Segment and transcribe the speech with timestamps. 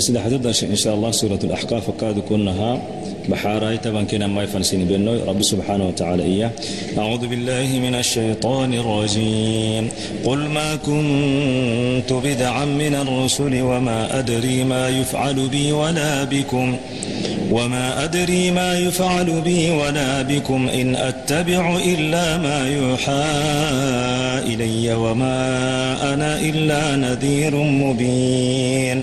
[0.00, 2.78] sida xadada in sha allah suurat alaxqaaf kaadu kunahaa
[3.28, 5.24] بحاراي طبعا كنا ما يفنسين بينه.
[5.24, 6.50] رب سبحانه وتعالى إياه.
[6.98, 9.88] أعوذ بالله من الشيطان الرجيم.
[10.24, 16.76] قل ما كنت بدعا من الرسل وما أدري ما يفعل بي ولا بكم.
[17.50, 20.68] وما أدري ما يفعل بي ولا بكم.
[20.68, 23.24] إن أتبع إلا ما يوحى
[24.52, 25.38] إلي وما
[26.14, 29.02] أنا إلا نذير مبين.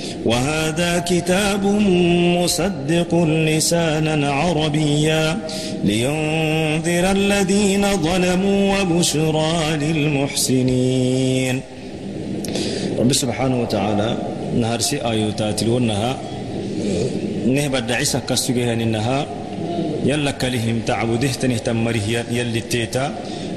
[0.25, 1.65] وهذا كتاب
[2.37, 5.37] مصدق لسانا عربيا
[5.83, 11.61] لينذر الذين ظلموا وبشرى للمحسنين.
[12.99, 14.17] رب سبحانه وتعالى
[14.61, 16.17] نهار سي آيوتات لونها
[17.47, 19.25] نهبد عيسى كسجها إنها
[20.05, 23.15] يلا كلهم تعبده تنهتم مريه يلي التيتا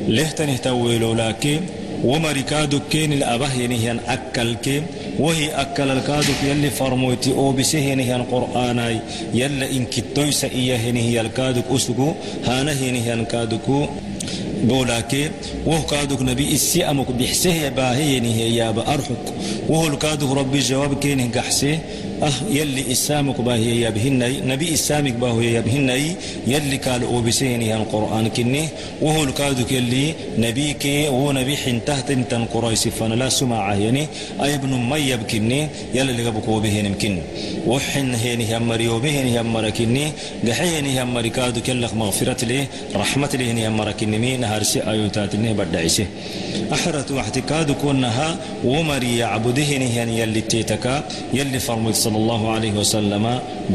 [0.09, 1.61] له تنهتويلو لكن
[2.05, 4.83] ومركادو كين الأبه ينهيان أكل كين
[5.19, 9.01] وهي أكل الكادوك يلي فرموتي أو بسه نهيان قرآن
[9.35, 10.45] يلا إن كتويس
[11.21, 12.13] الكادوك أسقو
[12.45, 13.91] هانا نهيان كادوك
[14.65, 15.31] بولاكي
[15.67, 19.25] وهو كادوك نبي إسي أمك بحسه باهي نهي يا بأرحك.
[19.69, 21.79] وهو الكادوك ربي جواب كين قحسه.
[22.23, 27.77] أه يلي إسامك باهي يا بهني نبي إسامك باهي يا بهني يلي قال أو بسيني
[27.77, 28.69] القرآن كني
[29.03, 34.07] وهو الكادوك يلي نبيك وهو نبي حنته تنتن قريس فانا لا سمع يعني
[34.43, 37.19] أي ابن ميب كني يلي اللي قبك وبهن يمكن
[37.67, 40.13] وحن هيني هم مريو بهن هم مركني
[40.49, 45.35] قحيني هم مركادو كلك مغفرة لي رحمة لي هني هم مركني مين نهار سي آيوتات
[45.35, 46.07] إنه بدعيسه
[46.73, 51.05] أحرت واحتكاد كونها ومري يعبدهن يعني يلي تيتكا
[51.35, 53.25] يلي فرمت صلى الله عليه وسلم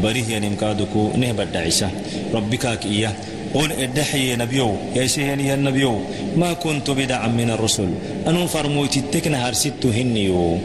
[0.02, 1.90] بريه يعني مكادكو نه بدعيسه
[2.34, 3.14] ربك إياه
[3.54, 5.94] قل ادحي نبيو يا سيهني يا نبيو
[6.38, 7.90] ما كنت بدعا من الرسل
[8.28, 10.58] أنو فرموت التكنا هرسيت هنيو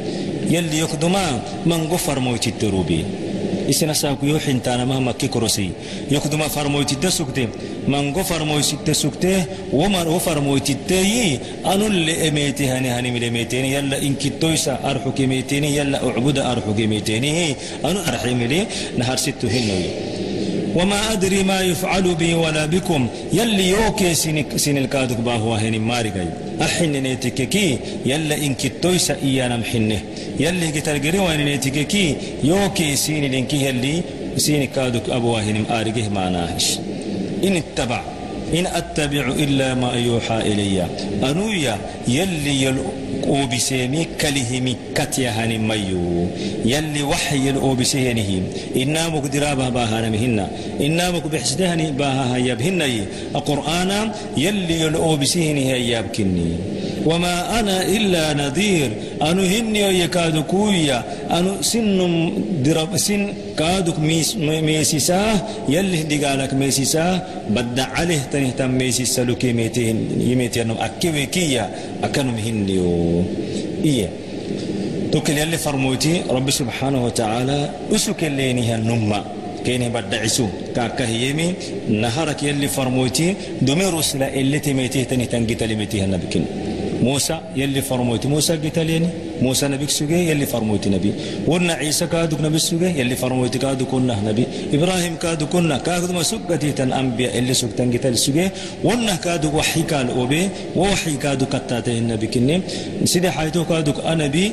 [0.54, 1.26] يلي يقدما
[1.66, 3.02] من غفر موت التروبي
[3.68, 5.72] isina saaku yoo xintaana maha makki korosi.
[6.12, 7.48] Yokduma farmoytitte sugte
[7.88, 17.56] mango farmoysitte sugte wo farmoytitteyi anulle emeete hani hanimilemeeteni yalla inkittoysa arxukemeeteni yalla ucbuda arxukemeeteni
[17.84, 18.68] anu arximili
[18.98, 20.25] naharsittu hinnoyi
[20.76, 23.08] وما أدري ما يفعل بي ولا بكم.
[23.34, 24.14] يلي يوكي
[24.58, 26.28] سن الكادك باهو هني مارغاي
[26.62, 30.02] أحن نيتككي يلا إن كتويس إيانا محنه
[30.40, 34.02] يلي قتل وين نيتككي يوكي سين لينكي يلي
[34.38, 36.58] سين كادك أبو هني مارغه ما
[37.44, 38.02] إن اتبع.
[38.54, 40.88] إن أتبع إلا ما يوحى إلي.
[41.24, 42.92] أنويا يلي يلقو
[43.26, 46.28] أوبسيمي كلهمي كتيا هاني ميو.
[46.66, 48.44] يلي وحي الأوبسينهم
[48.76, 50.48] إنا مقدرابها باها مهنا.
[50.82, 53.06] إنا مقبحسدهني باها يبهن
[53.36, 56.52] القرآن يلي الأوبسيني يبكني
[57.06, 58.92] وما أنا إلا نذير.
[59.22, 61.04] أنو هني يكاد كويا.
[61.32, 62.00] أنو سن
[62.66, 65.22] درب سن كادك ميس ميسيسا.
[65.70, 67.28] يلي دقالك ميسيسا.
[67.50, 69.98] بدع عليه تنهتم ميسيسا لكي ميتين
[70.30, 71.70] يميتين أكيوي كيا
[72.04, 73.24] أكنم هنيو
[73.86, 74.10] إيه.
[75.12, 76.22] توكل يلي فرموتي.
[76.30, 77.70] رب سبحانه وتعالى.
[77.96, 79.24] أسك اللي نها النمّة
[79.66, 81.54] كيني بدعسو كاكا هيمي
[81.90, 83.36] نهارك يلي فرموتي.
[83.62, 86.28] دمي رسل اللي تميتيه تني تنجي تلميتيه النبي
[87.08, 89.10] موسى يلي فرموتي موسى قتاليني
[89.46, 91.12] موسى نبيك سجى يلي فرموتي نبي
[91.50, 94.44] ورنا عيسى كادوك نبي سجى يلي فرموتي كادو كنا نبي
[94.76, 98.46] إبراهيم كادو كنا كادو ما سجتي تن أنبياء اللي سجتن قتال سجى
[98.84, 100.44] ورنا كادو وحي كان أوبي
[100.76, 102.56] ووحي كادو كتاته النبي كني
[103.12, 104.46] سيدي حيتو كادو أنا بي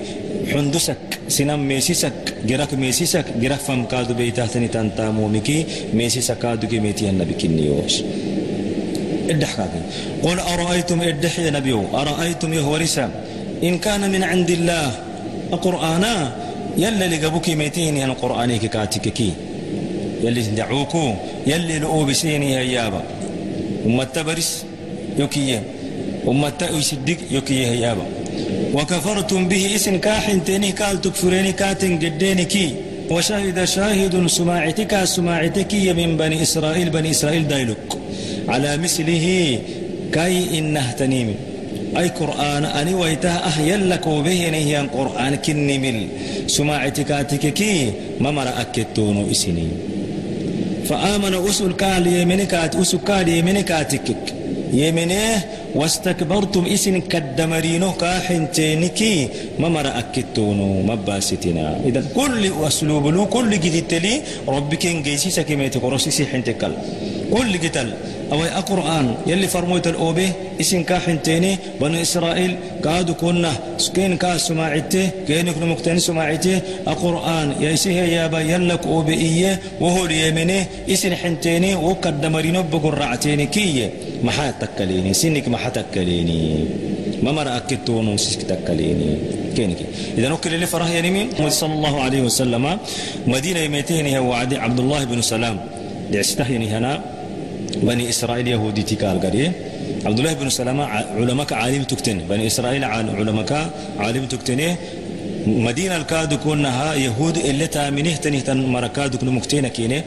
[0.52, 1.02] حندسك
[1.36, 5.58] سنم ميسيسك جرك ميسيسك جرك فم كادو بيتاتني تنتامو مكي
[5.94, 7.66] ميسيسك كادو كي ميتي النبي كني
[9.22, 9.70] يوش الدحكاك
[10.22, 13.10] قل أرأيتم الدحي نبيو أرأيتم يهورسا
[13.62, 14.92] إن كان من عند الله.
[15.52, 16.30] القرآن
[16.78, 19.32] يلا لقبوك ميتين يعني القرآن كاتك كي.
[20.22, 21.14] يلي دعوكو
[21.46, 23.02] يلي لؤو بسيني هيابا
[23.86, 24.64] وما تبرس
[25.18, 25.62] يوكيه
[26.24, 28.06] وما تأوي صدق يوكيه هيابا
[28.74, 32.74] وكفرتم به اسم كاحن تيني كال تكفريني كاتن جديني كي.
[33.10, 37.98] وشهد شاهد سماعتك سماعتك من بني إسرائيل بني إسرائيل دايلوك
[38.48, 39.58] على مثله
[40.12, 41.34] كي إنه تنيمي
[41.98, 46.08] أي قرآن أني ويته أهيل لك وبهني هي قرآن كنمل
[46.46, 49.68] سماعتك كي ما مرأ أكتون إسني.
[50.88, 54.20] فآمن أسل كال يمنكات أسل كال يمنكاتك
[54.72, 55.36] يمنيه
[55.74, 59.28] واستكبرتم إسن كدمرينو كاحن تينكي
[59.60, 64.14] ما مرأ أكتونو مباستنا إذا كل أسلوب له كل جديد لي
[64.48, 66.72] ربك إنجيسي سكيميتي قرصي حنتكال
[67.32, 67.88] كل قتل
[68.32, 70.28] أو القرآن يلي فرموت الأوبي
[70.60, 77.54] اسم كاحن تيني بنو إسرائيل قادوا كنا سكين كا سماعته كين كنا مقتني سماعته القرآن
[77.60, 83.90] يسيه يا با يلك أوبي إيه وهو اليمني اسم حنتيني وقدمرين بقر رعتيني كي
[84.24, 86.64] ما حتكليني سنك ما حتكليني
[87.22, 89.16] ما مرأ أكتون وسيسك تكليني
[89.56, 89.76] كينك
[90.18, 92.78] إذا نكل اللي فرح ينمي صلى الله عليه وسلم
[93.26, 95.56] مدينة يميتين هو عبد الله بن سلام
[96.12, 97.11] يستهيني هنا
[97.76, 99.52] بني إسرائيل يهودي تكال قريه
[100.06, 104.76] عبد الله بن سلامة علماء عالم تكتن بني إسرائيل علماء عالم تكتنه
[105.46, 110.02] مدينة الكادو كونها يهود اللي تامنه تنه تن مركادو كن مكتينة كينه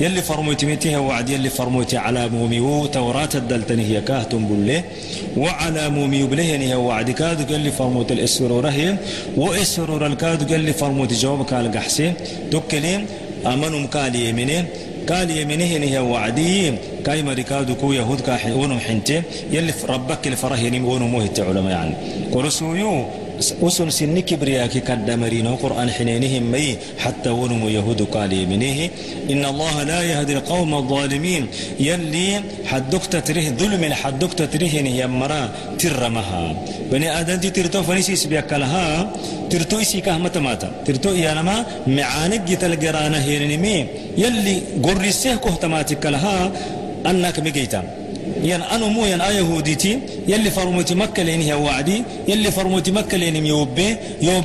[0.00, 2.86] يلي فرموت ميتها وعد يلي فرموت على موميو.
[2.86, 4.82] توراة الدلتنه هي كاهتم بله
[5.36, 7.10] وعلى موميو بله هي وعد.
[7.10, 8.96] كادو يلي فرموت الاسرورة هي.
[9.36, 12.12] وإسرور الكادو يلي فرموت جواب قال قحسي
[12.52, 13.06] دكلين
[13.46, 14.64] آمنوا مكالي يمينه
[15.08, 16.74] قال يمينه هي وعدي.
[17.06, 19.22] كاي مريكادو كو يهود كا ونم حنتي.
[19.50, 21.94] يلي ربك اللي فراه يعني ونم موهت علماء يعني.
[22.32, 23.04] قرسويو
[23.40, 28.90] أسن سن كبرياك كدمرين قرآن حنينهم مي حتى ونم يهود قال يمينه
[29.30, 31.46] إن الله لا يهدي القوم الظالمين.
[31.80, 35.42] يلي حدك تتره ظلم حدك تتره هي مرا
[35.78, 36.56] ترمها.
[36.92, 39.12] بني آدم ترتو فنسيس بيكالها
[39.50, 40.68] ترتو إسي كهمة ماتا.
[40.86, 43.86] ترتو إيانما معانك جتل قرانا هيرنمي
[44.18, 46.52] يلي قرسيه كهتماتك لها
[47.06, 48.03] أنك مجيتا
[48.44, 49.98] ين أنا مو ين آية هوديتي
[50.28, 53.96] يلي فرموتي مكة لين وعدي يلي فرموتي مكة لين يوبي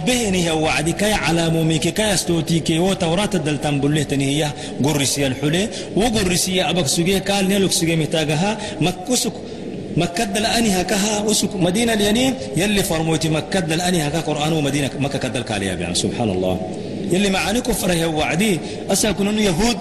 [0.07, 4.51] لين هي وعدي كي على موميك كي استوتي كي وتوراة الدلتان بله تني هي
[4.83, 9.33] قرسي الحلي وقرسي أبك سجيه قال نلوك سجيه متاجها مكسك
[9.97, 15.41] مكة الأني هكها أسك مدينة الينين يلي فرموتي مكة الأني هكا قرآن ومدينة مكة كدل
[15.41, 16.59] كاليا يعني سبحان الله
[17.11, 18.59] يلي معاني كفر هي وعدي
[18.91, 19.77] أساكن يهود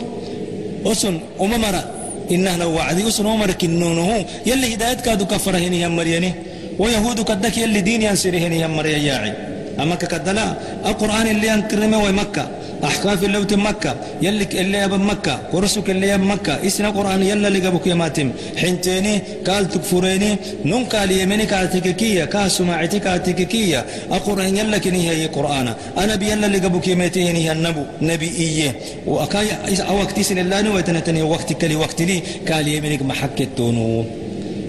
[0.86, 1.97] أسن أممرا
[2.30, 6.32] إنه لو وعدي أسن أمر كنونه يلي هدايت كادو كفر هني هم مريني.
[6.78, 9.32] ويهود كدك يلي دين ينسره هني هم مريا ياعي
[9.80, 10.54] أما كدلا
[10.86, 12.48] القرآن اللي ينكرمه ومكة
[12.84, 13.96] أحكاف اللوت مكة.
[14.22, 15.34] يلك اللي يب مكة.
[15.52, 16.66] قرسك اللي يب مكة.
[16.66, 23.84] إسنا قرآن يلا اللي جابك يماتم حنتيني قال تكفريني نون قال يمني كاتككية كاسماعتي كاتككية
[24.12, 25.74] القرآن يلا كني هي قرآن.
[25.98, 27.82] أنا بي يلا اللي يماتيني هي النبو.
[28.02, 28.72] نبي إيه
[29.06, 29.46] وأكاي
[29.90, 32.22] وقت سن الله نو وتنتني وقت كلي وقت لي.
[32.48, 34.04] قال يمني ما حكيتونو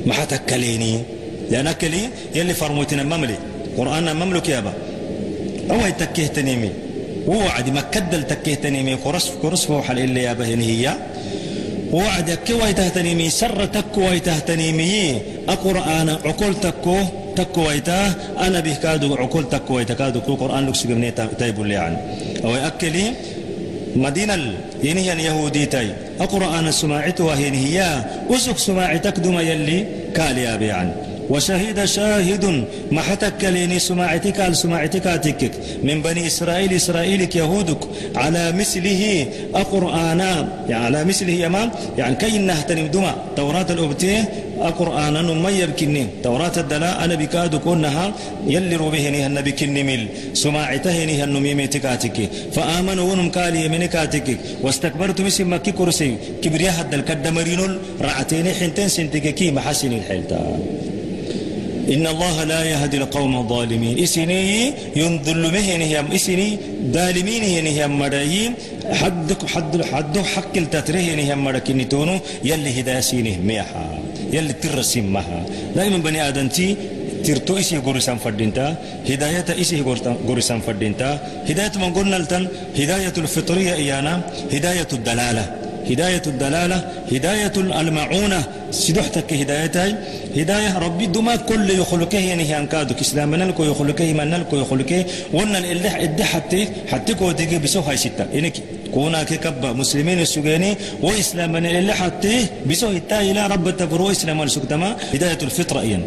[0.05, 0.99] ما حتكليني.
[1.51, 3.35] لأنك لي يلي فرموتنا مملي.
[3.77, 4.73] قرآن مملك يابا
[5.71, 6.88] أو يتكيه مي.
[7.27, 10.93] ووعد ما كدل تكيه مي قرص قرص فوح اللي يا بهن هي.
[11.91, 16.97] ووعد كوي تهتنيمي سر تكوي تهتنيمي القرآن عقول تكو
[17.35, 21.97] تكويتا أنا به كادو عقول تكويتا كادو كو قرآن لك سجمني تايب اللي يعني
[22.43, 23.13] أو أكلي
[23.95, 25.93] مدينة ينهي اليهودي تاي.
[26.21, 28.03] القرآن سماعته وهي هي.
[28.29, 29.85] أسك سماعتك دم يلي
[30.15, 30.91] كاليا بيعني
[31.29, 32.45] وشهد شاهد
[32.91, 33.01] ما
[33.43, 35.51] ليني سماعتك على سماعتك
[35.83, 37.81] من بني إسرائيل إسرائيلك يهودك.
[38.15, 40.19] على مثله القرآن
[40.69, 44.29] يعني على مثله يما يعني كي نهتنم دما توراة الأبتيه
[44.65, 48.13] القرآن ما يبكني توراة الدلاء أنا بكاد كونها
[48.47, 55.53] يلي روبهني النبي كني مل سماعتهني النميمي تكاتك فآمنوا ونم كالي من كاتك واستكبرتم اسم
[55.53, 56.15] مكي كرسي.
[56.41, 60.59] كبرياء هدى الكدمرين رعتين حنتين سنتككي محسن الحلتان
[61.93, 63.99] إن الله لا يهدي القوم الظالمين.
[64.05, 66.49] إسني ينذل مهن هم إسني
[66.95, 67.43] ظالمين
[67.99, 68.53] مرايين
[68.99, 72.15] حدك حد حد حق التتره هم مركني تونو.
[72.43, 73.87] يلي هداسينه ميحا.
[74.33, 75.39] يلي ترسم مها
[75.75, 76.75] دائما بني آدمتي
[77.25, 78.75] ترتو إسي غورسان فردينتا
[79.09, 79.81] هداية إسي
[80.27, 81.09] غورسان فردينتا
[81.49, 82.17] هداية من قلنا
[82.79, 84.21] هداية الفطرية إيانا.
[84.53, 85.58] هداية الدلالة.
[85.89, 86.77] هداية الدلالة
[87.11, 88.43] هداية المعونة.
[88.71, 89.95] سدحتك هدايتي
[90.37, 92.99] هداية ربي دما كل يخلقه يعني هي أنكادك.
[92.99, 95.05] إسلام نلكو يخلقه من نلكو يخلقه.
[95.33, 98.25] وأنا الإلح إدي حتى حتى كو تيجي بسو هاي ستة.
[98.33, 98.53] إنك
[98.93, 104.97] كونا كبا مسلمين السجاني وإسلام من الإلح حتى بسو هتا إلى رب التبرو إسلام السكتما
[105.13, 106.03] هداية الفطرة إيان.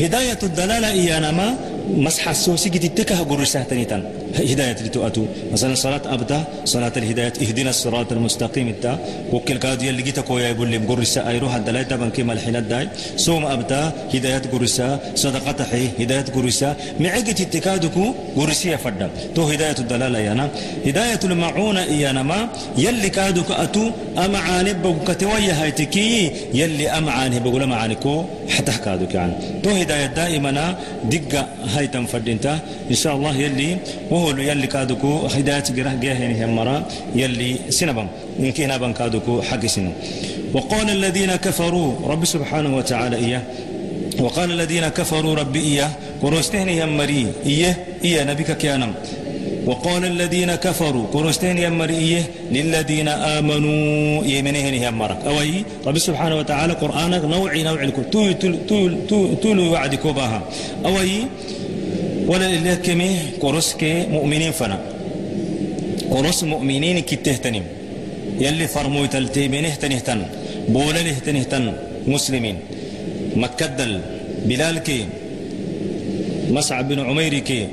[0.00, 1.56] هداية الدلالة إيانا ما
[1.88, 4.02] مسح السوسي قد إتكه قرسة تنيتان
[4.34, 5.24] هداية لتؤتو.
[5.52, 8.68] مثلا صلاة أبدا صلاة الهداية اهدنا الصراط المستقيم.
[8.68, 8.98] التا
[9.32, 12.88] وكل كادو يلي جيتا كويا يقول لي قرسة أيرو هذا لا يتبن كما الحين الداي.
[13.16, 20.18] صوم أبدا هداية قرسة صدقة حي هداية قرسة معقة اتكادكو قرسية فدا تو هداية الدلالة
[20.18, 20.48] يانا
[20.86, 22.48] هداية المعونة إيانا ما.
[22.78, 23.90] يلي كادو أتو
[24.24, 29.34] أما عانب كتويا هايتكي يلي أما عانب بقول معانكو حتى كادو يعني.
[29.62, 32.58] تو هداية دائما دقة هاي تنفردينتا
[32.90, 33.76] إن شاء الله يلي
[34.10, 38.06] وهو يلي كادوكو هداية جره جاهين هم مرا يلي سنبم
[38.40, 39.90] إن كنا بن كادوكو حق سنو
[40.54, 43.42] وقال الذين كفروا رب سبحانه وتعالى إياه
[44.20, 45.90] وقال الذين كفروا ربي إياه
[46.22, 48.94] ورستهني هم مري إيه إيه نبيك كيانم
[49.66, 57.62] وقال الذين كفروا كرستين يمرئيه للذين آمنوا يمنهن يمرك أوي رب سبحانه وتعالى قرآنك نوعي
[57.62, 58.38] نوعي تول
[58.68, 59.76] تول تول
[62.26, 64.78] تول وعد كوباها أوي ولا لكمي كرسك مؤمنين فنا
[66.10, 67.64] كرس مؤمنين كتهتنم
[68.40, 70.22] يلي فرموي تلتيمينه تنهتن
[70.68, 71.72] بولا تنهتن
[72.06, 72.56] مسلمين.
[73.36, 74.00] مكدل
[74.46, 75.06] بلال كي.
[76.50, 77.68] مصعب بن عمير كي.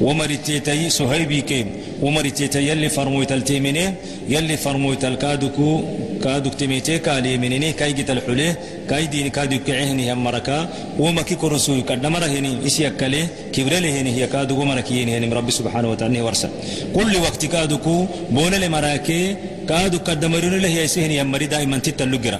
[0.00, 1.66] ومرتيتي سهيبي كيم
[2.02, 3.94] ومرتيتي يلي فرمويت التيميني
[4.28, 5.82] يلي فرمويت الكادوكو
[6.24, 8.52] كادوك تيميتي كالي منيني كاي جيت الحليه
[8.90, 14.10] كاي دين كادو كعهني هم مركا وما كي كرسوي كدمره هني إسي أكله كبرله هني
[14.16, 16.48] هي كادو مركيين هني ربي سبحانه وتعالى ورسا.
[16.96, 19.36] كل وقت كادوكو بولا مراكي
[19.68, 22.38] كادو كدمرون له يسهني هم مري دائما تتلقرا.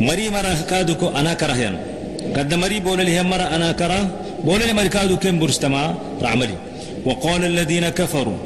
[0.00, 1.74] مري مرا كادوكو أنا كرهيان.
[2.36, 4.00] كدمري بولا له مرا أنا كره
[4.44, 5.82] بولا لمركادو كم برستما
[6.24, 6.56] رعملي.
[7.08, 8.38] وقال الذين كفروا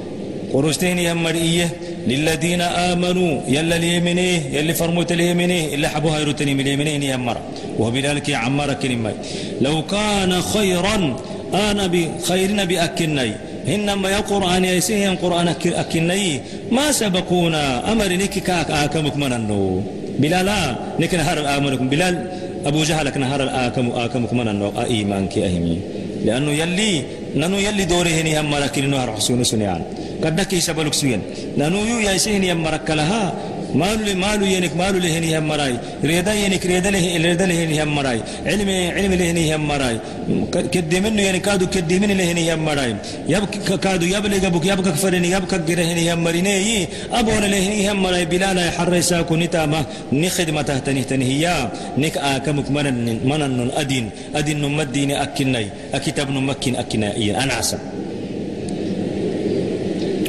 [0.52, 1.68] قرستين يمرئية
[2.06, 7.36] للذين آمنوا يلا اليمنيه يلي فرموت اليمنيه إلا حبوها يرتني من اليمنيه يمر
[7.78, 9.12] وهو بذلك عمر كلمة
[9.60, 11.16] لو كان خيرا
[11.54, 13.32] أنا بخيرنا بأكني.
[13.68, 15.48] إنما يا قرآن يسيه قرآن
[15.82, 16.40] أكني.
[16.72, 19.82] ما سبقونا أمر نك كاك آكمك مننو.
[20.18, 21.88] بلالا نك نهار آمنكم.
[21.88, 22.14] بلال
[22.66, 24.72] أبو جهل نهار آكم آكمك مننو.
[24.80, 25.78] أيمانك أهمي
[26.24, 27.02] لأنه يلي
[27.34, 28.54] نانو يلي دوره هني هم
[28.90, 29.82] نهار حسون سنيان
[30.24, 31.20] قد نكي سبلك سوين
[31.58, 33.22] نانو يو يسيه هم مرك لها
[33.74, 35.74] مالو مالو ينك مالو لهني هم مراي.
[36.04, 38.20] ريدا ينك ريدا له ريدا لهني هم مراي.
[38.46, 39.96] علم علم لهني هم مراي.
[40.72, 42.92] كدمن ينك كادو كدمن لهني هم مراي.
[43.32, 43.44] يب
[43.84, 46.88] كادو يب لجبك يب كفرني يب كجرهني هم مريني.
[47.12, 48.24] أبون لهني هم مراي.
[48.32, 49.80] بلال حرسا كنتا ما
[50.12, 54.10] نخدمة تهتني تنهيا نك آكمك منن منن أدين.
[54.36, 55.66] أدين نمدين أكني.
[55.96, 57.78] أكتاب نمكن أكنائي أنا عسى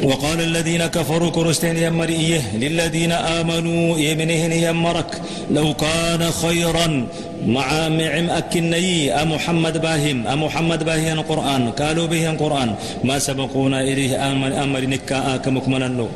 [0.03, 7.07] وقال الذين كفروا كرستين يمرئيه للذين آمنوا يمنهن يمرك لو كان خيرا
[7.47, 14.63] مع معم أكني أمحمد باهم أمحمد باهي القرآن قالوا به القرآن ما سبقونا إليه أمر
[14.63, 16.07] أمر نكا كمكمنا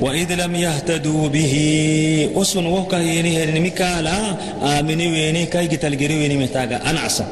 [0.00, 1.54] وإذ لم يهتدوا به
[2.36, 4.16] أسن وكا ينهي مكالا
[4.62, 7.26] آمني ويني كي قتل ويني محتاجا أنعسا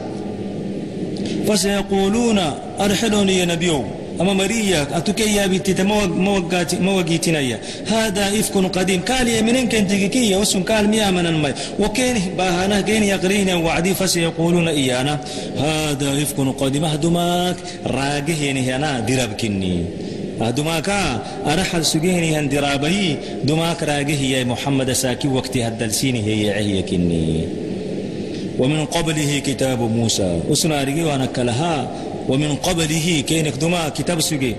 [1.49, 2.39] فسيقولون
[2.81, 4.00] أرحلوني يا نبيو.
[4.21, 10.37] أما مريا أتوكي يا بنتي موقات موقيتنا هذا إفك قديم قال يا منين كنت كي
[10.37, 15.21] وسن قال ميا من الماء وكين باهنا كين يقرين وعدي فسيقولون إيانا
[15.59, 19.85] هذا إفك قديم أهدماك راجه هنا دربكني
[20.43, 20.89] أهدماك
[21.47, 27.49] أرحل سجيني هن درابي دماك راجه يا محمد ساكي وقت هدلسيني هي عهي كني
[28.59, 31.91] ومن قبله كتاب موسى أسنا رجي وأنا كلها
[32.31, 34.53] ومن قبله كينك دما كتاب سجي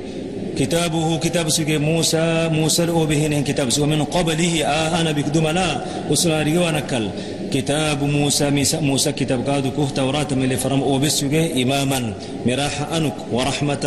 [0.59, 5.69] كتابه كتاب سجي موسى موسى الأوبهن كتاب سجي ومن قبله آه أنا بكدما لا.
[6.11, 7.05] وسناري ونكل
[7.53, 8.45] كتاب موسى
[8.89, 12.13] موسى كتاب قادو كه توراة من فرم أوبسجي إماما
[12.45, 13.85] مراح أنك ورحمة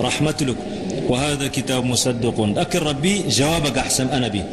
[0.00, 0.56] رحمة لك.
[1.08, 2.36] وهذا كتاب مصدق.
[2.56, 4.44] أكر ربي جوابك أحسن أنا به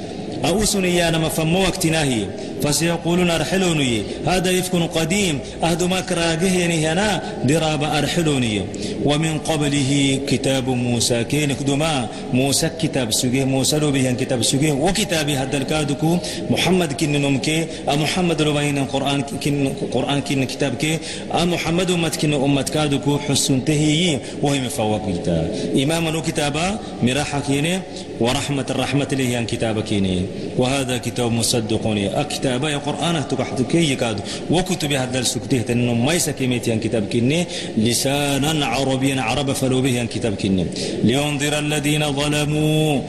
[0.46, 2.22] أوسني يا نما فمو وقتناهي
[2.64, 8.62] فسيقولون أرحلوني هذا يفك قديم أهد ما كراجه هنا دراب أرحلوني.
[9.04, 15.30] ومن قبله كتاب موسى كين كدما موسى كتاب سجيه موسى لو به كتاب سجيه وكتاب
[15.30, 16.18] هذا الكادكو
[16.50, 17.48] محمد كن نمك
[17.88, 21.00] محمد لو بين القرآن كن قرآن كن كتاب كي
[21.34, 25.46] محمد أمت كن أمت كادكو حسن تهي وهي مفوق كتاب
[25.84, 27.80] إمام كتابا مراحة كيني
[28.20, 30.18] ورحمة الرحمة له كتاب كيني.
[30.58, 34.18] وهذا كتاب مصدقوني أكتاب كتابة قرآن تكحت كي يكاد
[34.52, 40.08] وكتب هذا السكته تنو ما يسكيميت ين كتاب كني لسانا عربيا عرب فلو به ين
[40.08, 40.66] كتاب كني
[41.04, 43.02] لينذر الذين ظلموا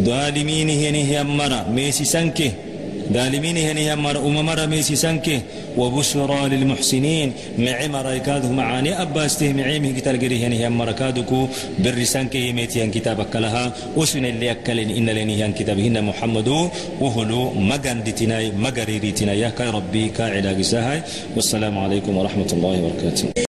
[0.00, 2.50] ظالمين هي أمرا ميسي سنكه
[3.12, 5.40] ظالمين هني مر أممر ميسي سنكه
[5.76, 7.32] وبشرى للمحسنين.
[7.58, 14.50] معي مرايكاده معاني أباسته معي من كتال هني مركادكو بالرسانكه ميتيان كتابك لها وسن اللي
[14.50, 16.48] أكلن إن لني هن كتابهن محمد.
[17.00, 20.52] وهلو مغاندتنا مغريرتنا يا كي ربي كاعدا
[21.36, 23.51] والسلام عليكم ورحمة الله وبركاته.